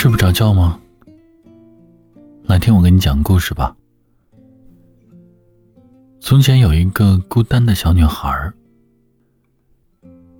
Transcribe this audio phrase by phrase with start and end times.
[0.00, 0.80] 睡不着觉吗？
[2.44, 3.76] 来听我给你讲故事吧。
[6.22, 8.50] 从前有一个孤单的小女孩，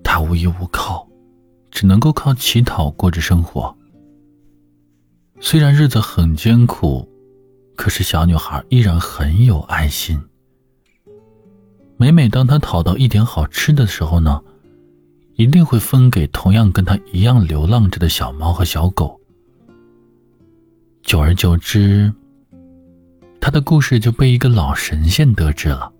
[0.03, 1.07] 她无依无靠，
[1.69, 3.77] 只能够靠乞讨过着生活。
[5.39, 7.07] 虽然日子很艰苦，
[7.75, 10.19] 可是小女孩依然很有爱心。
[11.97, 14.41] 每每当她讨到一点好吃的时候呢，
[15.35, 19.20] 一定会分给同样跟她一样流浪着的小猫和小狗。
[21.11, 22.09] 久而久之，
[23.41, 25.91] 他的故事就被一个老神仙得知了。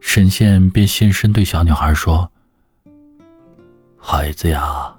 [0.00, 2.32] 神仙便现身对小女孩说
[4.00, 4.96] ：“孩子呀，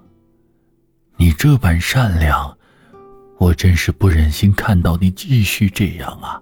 [1.17, 2.55] 你这般善良，
[3.39, 6.39] 我真是不忍心看到你继续这样啊！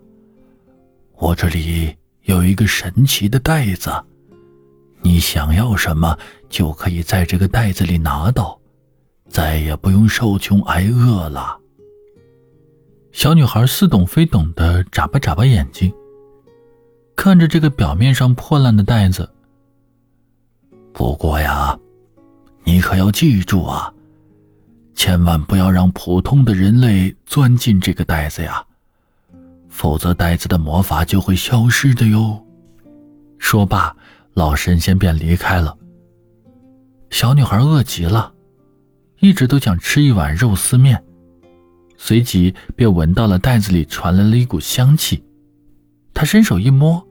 [1.15, 3.89] 我这里有一个神奇的袋子，
[5.01, 8.59] 你想要什么就可以在这个袋子里拿到，
[9.29, 11.57] 再也不用受穷挨饿了。”
[13.11, 15.91] 小女孩似懂非懂的眨巴眨巴眼睛，
[17.15, 19.29] 看着这个表面上破烂的袋子。
[20.93, 21.77] 不过呀，
[22.63, 23.91] 你可要记住啊，
[24.93, 28.63] 千万不要让普通的人类钻进这个袋子呀，
[29.69, 32.41] 否则袋子的魔法就会消失的哟。
[33.37, 33.95] 说罢，
[34.33, 35.75] 老神仙便离开了。
[37.09, 38.31] 小女孩饿极了，
[39.19, 41.03] 一直都想吃一碗肉丝面。
[42.01, 45.21] 随即便闻到了袋子里传来了一股香气，
[46.13, 47.05] 他伸手一摸，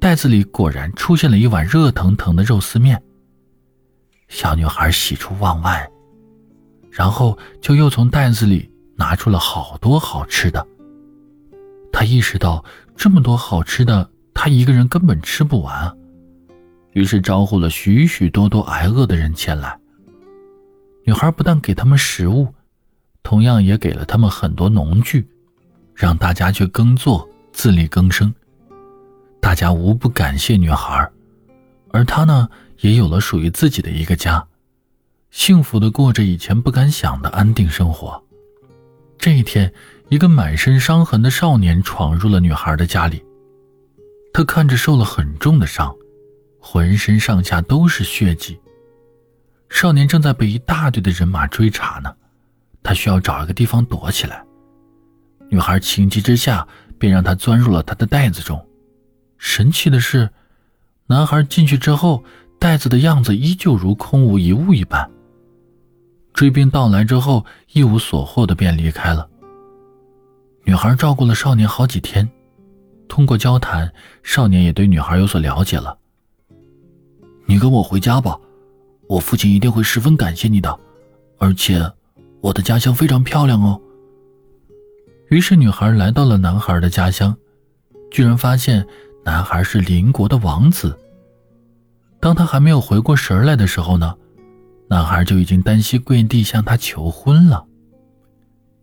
[0.00, 3.00] 袋子里果然出现了一碗热腾腾的肉丝面。
[4.26, 5.88] 小女孩喜出望外，
[6.90, 10.66] 然后就又从袋子里拿出了好多好吃的。
[11.92, 12.62] 她意识到
[12.96, 15.96] 这么多好吃的，她一个人根本吃不完，
[16.92, 19.78] 于是招呼了许许多多挨饿的人前来。
[21.04, 22.52] 女孩不但给他们食物。
[23.22, 25.28] 同样也给了他们很多农具，
[25.94, 28.34] 让大家去耕作，自力更生。
[29.40, 31.10] 大家无不感谢女孩，
[31.90, 32.48] 而她呢，
[32.80, 34.46] 也有了属于自己的一个家，
[35.30, 38.22] 幸福的过着以前不敢想的安定生活。
[39.18, 39.72] 这一天，
[40.08, 43.22] 一个满身伤痕的少年闯入了女孩的家里。
[44.32, 45.94] 他看着受了很重的伤，
[46.60, 48.58] 浑身上下都是血迹。
[49.68, 52.14] 少年正在被一大队的人马追查呢。
[52.88, 54.42] 他需要找一个地方躲起来。
[55.50, 56.66] 女孩情急之下，
[56.98, 58.66] 便让他钻入了他的袋子中。
[59.36, 60.30] 神奇的是，
[61.06, 62.24] 男孩进去之后，
[62.58, 65.06] 袋子的样子依旧如空无一物一般。
[66.32, 67.44] 追兵到来之后，
[67.74, 69.28] 一无所获的便离开了。
[70.64, 72.26] 女孩照顾了少年好几天，
[73.06, 75.94] 通过交谈，少年也对女孩有所了解了。
[77.44, 78.40] 你跟我回家吧，
[79.10, 80.80] 我父亲一定会十分感谢你的，
[81.36, 81.84] 而且。
[82.40, 83.80] 我的家乡非常漂亮哦。
[85.28, 87.36] 于是，女孩来到了男孩的家乡，
[88.10, 88.86] 居然发现
[89.24, 90.98] 男孩是邻国的王子。
[92.20, 94.14] 当他还没有回过神来的时候呢，
[94.88, 97.64] 男孩就已经单膝跪地向她求婚了。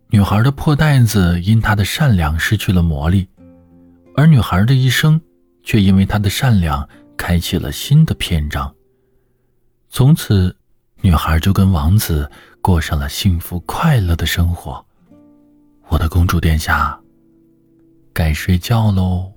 [0.08, 3.26] 女孩的破袋子因她的善良失去了魔力，
[4.14, 5.20] 而女孩的一生
[5.64, 8.72] 却因为她的善良开启了新的篇章。
[9.88, 10.54] 从此，
[11.00, 12.30] 女孩就跟王子。
[12.66, 14.84] 过上了幸福快乐的生活，
[15.86, 17.00] 我的公主殿下，
[18.12, 19.32] 该睡觉喽。